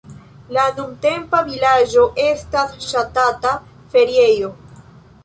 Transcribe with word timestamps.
La 0.55 0.61
nuntempa 0.77 1.41
vilaĝo 1.49 2.05
estas 2.23 2.73
ŝatata 2.87 3.53
feriejo. 3.93 4.51